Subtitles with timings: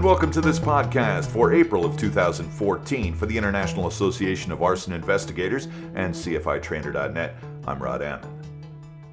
[0.00, 4.94] and welcome to this podcast for April of 2014 for the International Association of Arson
[4.94, 7.36] Investigators and CFITrainer.net.
[7.66, 8.26] I'm Rod Ammon.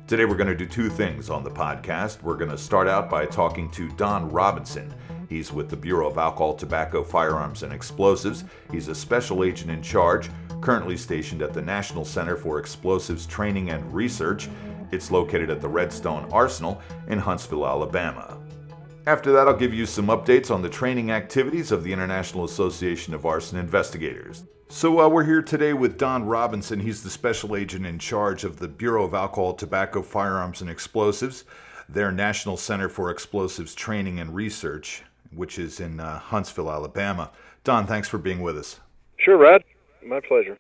[0.08, 2.24] Today we're going to do two things on the podcast.
[2.24, 4.94] We're going to start out by talking to Don Robinson.
[5.28, 8.46] He's with the Bureau of Alcohol, Tobacco, Firearms, and Explosives.
[8.72, 10.30] He's a special agent in charge,
[10.62, 14.48] currently stationed at the National Center for Explosives Training and Research.
[14.94, 18.37] It's located at the Redstone Arsenal in Huntsville, Alabama.
[19.08, 23.14] After that, I'll give you some updates on the training activities of the International Association
[23.14, 24.44] of Arson Investigators.
[24.68, 26.82] So, uh, we're here today with Don Robinson.
[26.82, 31.46] He's the special agent in charge of the Bureau of Alcohol, Tobacco, Firearms, and Explosives,
[31.88, 37.32] their National Center for Explosives Training and Research, which is in uh, Huntsville, Alabama.
[37.64, 38.82] Don, thanks for being with us.
[39.20, 39.64] Sure, Rod.
[40.06, 40.58] My pleasure.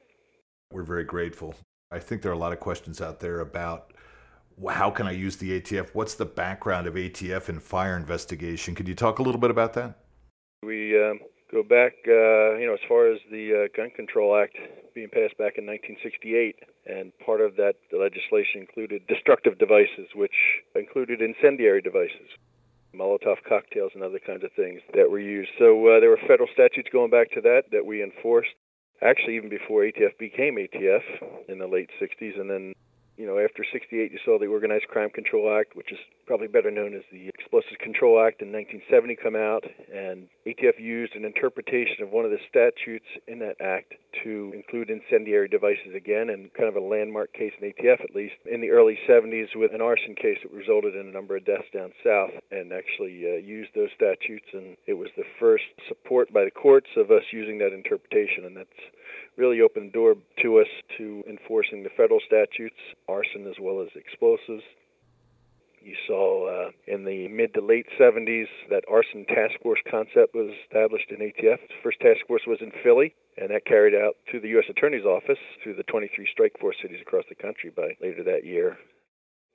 [0.71, 1.53] We're very grateful.
[1.91, 3.91] I think there are a lot of questions out there about
[4.65, 5.89] how can I use the ATF?
[5.93, 8.73] What's the background of ATF in fire investigation?
[8.73, 9.99] Could you talk a little bit about that?
[10.63, 11.19] We um,
[11.51, 14.57] go back, uh, you know, as far as the uh, Gun Control Act
[14.95, 16.55] being passed back in 1968,
[16.87, 20.33] and part of that legislation included destructive devices, which
[20.75, 22.33] included incendiary devices.
[22.95, 25.49] Molotov cocktails and other kinds of things that were used.
[25.59, 28.55] So uh, there were federal statutes going back to that that we enforced.
[29.03, 31.03] Actually, even before ATF became ATF
[31.47, 32.73] in the late 60s, and then
[33.17, 36.69] you know, after 68, you saw the Organized Crime Control Act, which is probably better
[36.69, 42.03] known as the Explosives Control Act in 1970 come out, and ATF used an interpretation
[42.03, 46.69] of one of the statutes in that act to include incendiary devices again, and kind
[46.69, 50.13] of a landmark case in ATF at least in the early 70s with an arson
[50.13, 53.89] case that resulted in a number of deaths down south, and actually uh, used those
[53.95, 58.45] statutes, and it was the first support by the courts of us using that interpretation,
[58.45, 58.81] and that's
[59.37, 62.75] really opened the door to us to enforcing the federal statutes,
[63.07, 64.63] arson as well as explosives.
[65.79, 70.51] You saw uh, in the mid to late 70s that arson task force concept was
[70.65, 71.61] established in ATF.
[71.63, 74.65] The first task force was in Philly, and that carried out through the U.S.
[74.69, 78.77] Attorney's Office through the 23 strike force cities across the country by later that year.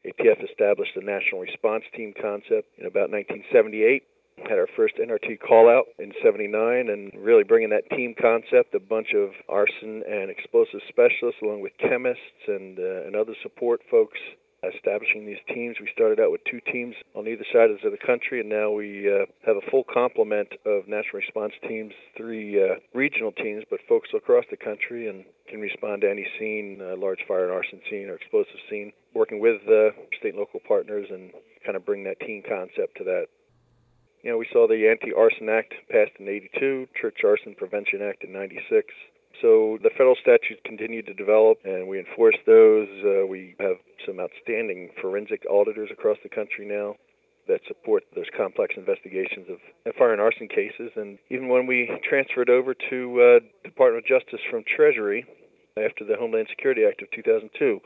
[0.06, 4.03] ATF established the National Response Team concept in about 1978
[4.38, 8.81] had our first NRT call out in 79 and really bringing that team concept, a
[8.81, 14.19] bunch of arson and explosive specialists along with chemists and, uh, and other support folks
[14.62, 15.76] establishing these teams.
[15.81, 19.10] We started out with two teams on either side of the country, and now we
[19.10, 24.10] uh, have a full complement of national response teams, three uh, regional teams, but folks
[24.14, 28.09] across the country and can respond to any scene, uh, large fire and arson scene
[28.09, 31.32] or explosive scene, working with uh, state and local partners and
[31.66, 33.26] kind of bring that team concept to that
[34.22, 38.33] you know, we saw the Anti-Arson Act passed in 82, Church Arson Prevention Act in
[38.33, 38.87] 96.
[39.41, 42.88] So the federal statutes continue to develop, and we enforce those.
[43.03, 46.94] Uh, we have some outstanding forensic auditors across the country now
[47.49, 50.93] that support those complex investigations of fire and arson cases.
[50.94, 55.27] And even when we transferred over to uh, Department of Justice from Treasury
[55.77, 57.81] after the Homeland Security Act of 2002,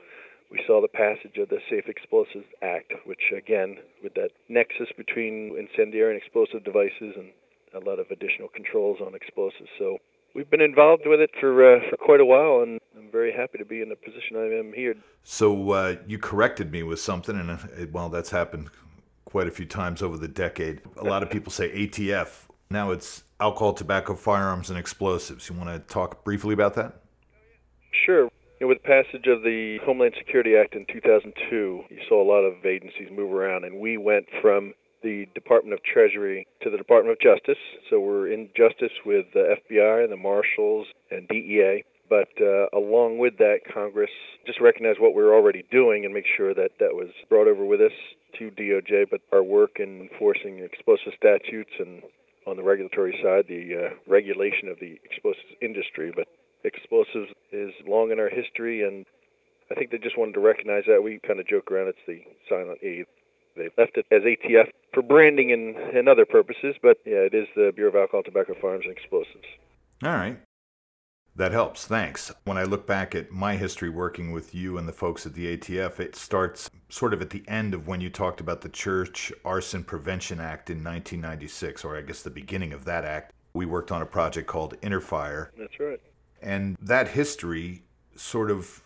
[0.51, 5.57] we saw the passage of the Safe Explosives Act, which again, with that nexus between
[5.59, 7.33] incendiary and explosive devices and
[7.75, 9.69] a lot of additional controls on explosives.
[9.79, 9.99] So
[10.35, 13.59] we've been involved with it for uh, for quite a while, and I'm very happy
[13.59, 14.95] to be in the position I am here.
[15.25, 17.57] So uh, you corrected me with something, and uh,
[17.93, 18.71] well, that's happened
[19.25, 20.81] quite a few times over the decade.
[20.99, 22.47] A lot of people say ATF.
[22.71, 25.49] Now it's alcohol, tobacco, firearms, and explosives.
[25.49, 27.01] You want to talk briefly about that?
[28.05, 28.29] Sure.
[28.59, 32.25] You know, with the passage of the Homeland Security Act in 2002, you saw a
[32.25, 34.73] lot of agencies move around, and we went from
[35.03, 37.61] the Department of Treasury to the Department of Justice.
[37.91, 41.85] So we're in justice with the FBI, and the Marshals, and DEA.
[42.09, 44.09] But uh, along with that, Congress
[44.47, 47.63] just recognized what we were already doing and make sure that that was brought over
[47.63, 47.93] with us
[48.39, 49.11] to DOJ.
[49.11, 52.03] But our work in enforcing explosive statutes and
[52.47, 56.11] on the regulatory side, the uh, regulation of the explosives industry.
[56.17, 56.27] But
[56.67, 59.07] explosives is long in our history, and
[59.71, 61.03] I think they just wanted to recognize that.
[61.03, 63.05] We kind of joke around it's the silent E.
[63.57, 67.47] They left it as ATF for branding and, and other purposes, but yeah, it is
[67.57, 69.47] the Bureau of Alcohol, Tobacco, Firearms, and Explosives.
[70.05, 70.39] All right.
[71.37, 71.87] That helps.
[71.87, 72.33] Thanks.
[72.45, 75.55] When I look back at my history working with you and the folks at the
[75.57, 79.31] ATF, it starts sort of at the end of when you talked about the Church
[79.45, 83.33] Arson Prevention Act in 1996, or I guess the beginning of that act.
[83.53, 85.49] We worked on a project called Interfire.
[85.59, 86.01] That's right.
[86.47, 87.83] And that history
[88.15, 88.81] sort of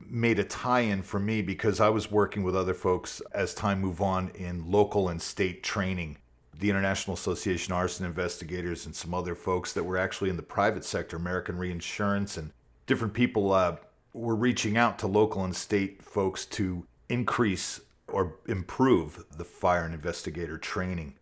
[0.00, 3.82] made a tie in for me because I was working with other folks as time
[3.82, 6.16] moved on in local and state training.
[6.58, 10.42] The International Association of Arson Investigators and some other folks that were actually in the
[10.42, 12.50] private sector, American Reinsurance, and
[12.86, 13.76] different people uh,
[14.14, 19.92] were reaching out to local and state folks to increase or improve the fire and
[19.92, 21.16] investigator training.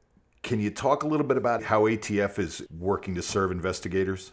[0.45, 4.31] Can you talk a little bit about how ATF is working to serve investigators?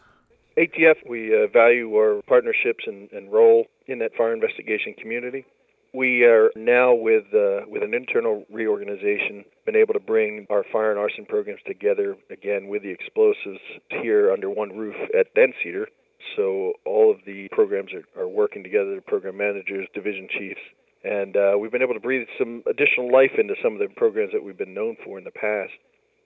[0.57, 5.45] ATF, we uh, value our partnerships and, and, role in that fire investigation community.
[5.94, 10.89] We are now, with uh, with an internal reorganization, been able to bring our fire
[10.89, 13.62] and arson programs together again with the explosives
[14.01, 15.27] here under one roof at
[15.63, 15.88] Cedar.
[16.36, 20.60] So all of the programs are, are working together, the program managers, division chiefs,
[21.03, 24.33] and uh, we've been able to breathe some additional life into some of the programs
[24.33, 25.71] that we've been known for in the past.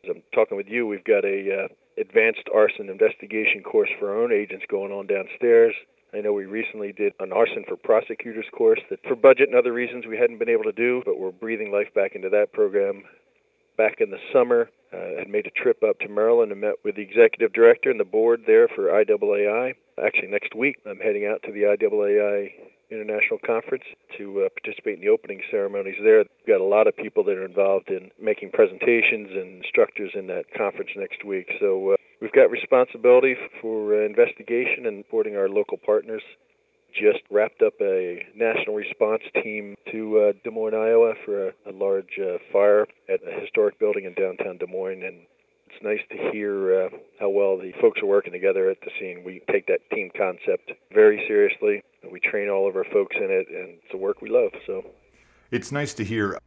[0.05, 1.67] As I'm talking with you, we've got a uh,
[2.01, 5.73] advanced arson investigation course for our own agents going on downstairs.
[6.13, 9.71] I know we recently did an arson for prosecutors course that for budget and other
[9.71, 13.03] reasons we hadn't been able to do, but we're breathing life back into that program.
[13.77, 16.95] Back in the summer, uh, had made a trip up to Maryland and met with
[16.95, 19.75] the executive director and the board there for IAAI.
[20.03, 22.51] Actually, next week I'm heading out to the IAAI
[22.91, 23.83] International Conference
[24.17, 26.19] to uh, participate in the opening ceremonies there.
[26.19, 30.27] We've got a lot of people that are involved in making presentations and instructors in
[30.27, 31.47] that conference next week.
[31.59, 36.23] So uh, we've got responsibility for uh, investigation and supporting our local partners.
[36.93, 41.71] Just wrapped up a national response team to uh, Des Moines, Iowa for a, a
[41.71, 45.21] large uh, fire at a historic building in downtown Des Moines, and
[45.67, 49.23] it's nice to hear uh, how well the folks are working together at the scene.
[49.23, 51.81] We take that team concept very seriously.
[52.09, 54.51] We train all of our folks in it, and it's a work we love.
[54.65, 54.85] So
[55.51, 56.37] it's nice to hear.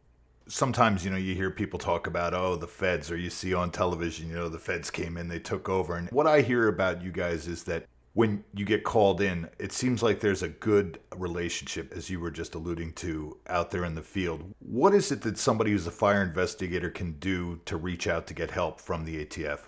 [0.47, 3.71] Sometimes, you know, you hear people talk about, oh, the feds, or you see on
[3.71, 5.95] television, you know, the feds came in, they took over.
[5.95, 9.71] And what I hear about you guys is that when you get called in, it
[9.71, 13.95] seems like there's a good relationship, as you were just alluding to, out there in
[13.95, 14.53] the field.
[14.59, 18.35] What is it that somebody who's a fire investigator can do to reach out to
[18.35, 19.61] get help from the ATF?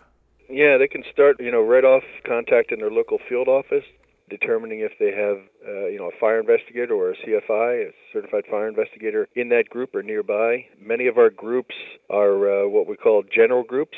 [0.47, 3.83] Yeah, they can start, you know, right off contacting their local field office
[4.29, 5.37] determining if they have,
[5.67, 9.69] uh, you know, a fire investigator or a CFI, a certified fire investigator, in that
[9.69, 10.65] group or nearby.
[10.79, 11.75] Many of our groups
[12.09, 13.97] are uh, what we call general groups.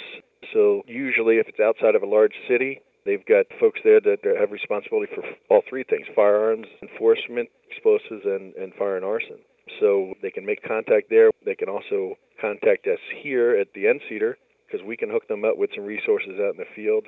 [0.53, 4.51] So usually, if it's outside of a large city, they've got folks there that have
[4.51, 9.37] responsibility for all three things: firearms enforcement, explosives, and, and fire and arson.
[9.79, 11.29] So they can make contact there.
[11.45, 14.33] They can also contact us here at the NCETR
[14.65, 17.07] because we can hook them up with some resources out in the field.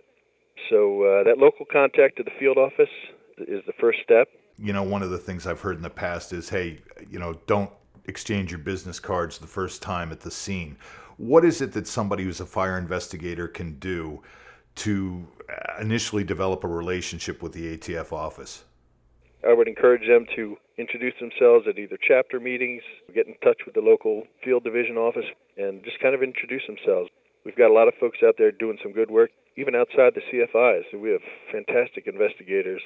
[0.70, 2.90] So uh, that local contact to the field office
[3.38, 4.28] is the first step.
[4.58, 7.34] You know, one of the things I've heard in the past is, hey, you know,
[7.48, 7.72] don't
[8.06, 10.78] exchange your business cards the first time at the scene.
[11.18, 14.22] What is it that somebody who's a fire investigator can do
[14.76, 18.64] to uh, initially develop a relationship with the ATF office?
[19.48, 22.84] I would encourage them to introduce themselves at either chapter meetings,
[23.14, 25.26] get in touch with the local field division office,
[25.58, 27.10] and just kind of introduce themselves.
[27.44, 30.22] We've got a lot of folks out there doing some good work even outside the
[30.32, 31.22] CFIs, we have
[31.52, 32.82] fantastic investigators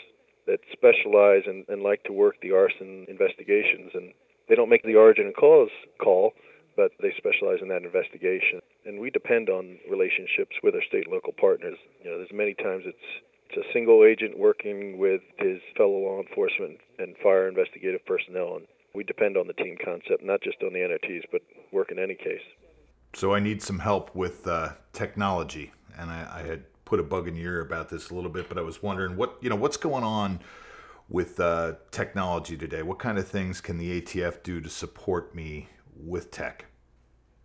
[0.47, 3.91] that specialize and, and like to work the arson investigations.
[3.93, 4.13] And
[4.49, 5.69] they don't make the origin and cause
[6.01, 6.33] call,
[6.75, 8.61] but they specialize in that investigation.
[8.85, 11.77] And we depend on relationships with our state and local partners.
[12.03, 16.19] You know, there's many times it's it's a single agent working with his fellow law
[16.19, 18.65] enforcement and fire investigative personnel, and
[18.95, 21.41] we depend on the team concept, not just on the NRTs, but
[21.71, 22.41] work in any case.
[23.13, 27.27] So I need some help with uh, technology and I, I, had put a bug
[27.27, 29.55] in your ear about this a little bit, but I was wondering what you know
[29.55, 30.39] what's going on
[31.09, 32.81] with uh, technology today.
[32.81, 36.65] What kind of things can the ATF do to support me with tech?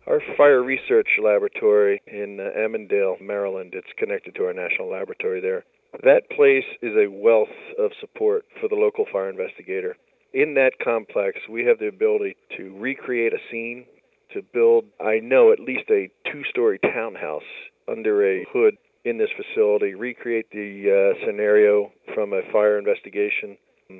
[0.07, 5.63] Our fire research laboratory in uh, Maryland, it's connected to our national laboratory there.
[6.03, 9.95] That place is a wealth of support for the local fire investigator.
[10.33, 13.85] In that complex, we have the ability to recreate a scene,
[14.33, 17.43] to build, I know, at least a two story townhouse
[17.91, 23.57] under a hood in this facility, recreate the uh, scenario from a fire investigation.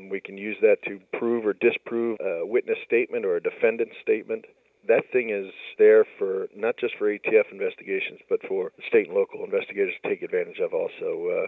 [0.09, 4.45] We can use that to prove or disprove a witness statement or a defendant statement.
[4.87, 9.43] That thing is there for not just for ATF investigations, but for state and local
[9.43, 11.43] investigators to take advantage of also.
[11.43, 11.47] Uh,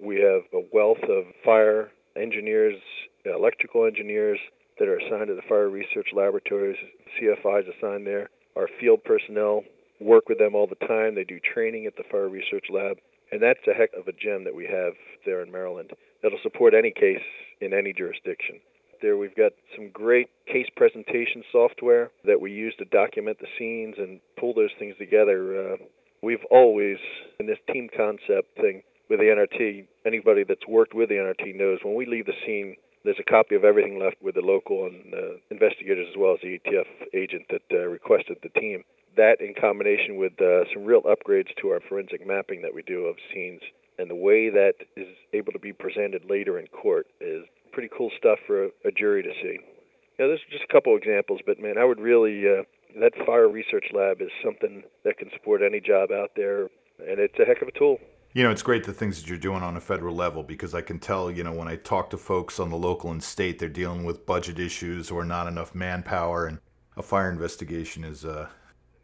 [0.00, 2.76] we have a wealth of fire engineers,
[3.24, 4.38] electrical engineers
[4.78, 6.76] that are assigned to the fire research laboratories,
[7.20, 9.62] CFIs assigned there, our field personnel
[10.02, 11.14] work with them all the time.
[11.14, 12.98] They do training at the Fire Research Lab.
[13.32, 14.92] And that's a heck of a gem that we have
[15.24, 15.92] there in Maryland
[16.22, 17.24] that'll support any case
[17.60, 18.60] in any jurisdiction.
[19.00, 23.96] There we've got some great case presentation software that we use to document the scenes
[23.98, 25.72] and pull those things together.
[25.72, 25.76] Uh,
[26.22, 26.98] we've always,
[27.40, 31.78] in this team concept thing with the NRT, anybody that's worked with the NRT knows
[31.82, 35.12] when we leave the scene, there's a copy of everything left with the local and
[35.12, 38.84] uh, investigators as well as the ATF agent that uh, requested the team
[39.16, 43.06] that in combination with uh, some real upgrades to our forensic mapping that we do
[43.06, 43.60] of scenes
[43.98, 48.10] and the way that is able to be presented later in court is pretty cool
[48.18, 49.58] stuff for a, a jury to see.
[50.18, 52.62] Now, there's just a couple examples, but man, I would really uh,
[53.00, 56.62] that fire research lab is something that can support any job out there,
[56.98, 57.98] and it's a heck of a tool.
[58.34, 60.80] You know, it's great the things that you're doing on a federal level because I
[60.80, 63.68] can tell, you know, when I talk to folks on the local and state, they're
[63.68, 66.46] dealing with budget issues or not enough manpower.
[66.46, 66.58] And
[66.96, 68.48] a fire investigation is, uh,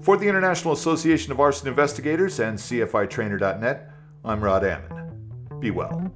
[0.00, 3.90] For the International Association of Arson Investigators and CFITrainer.net,
[4.24, 5.60] I'm Rod Ammon.
[5.60, 6.14] Be well.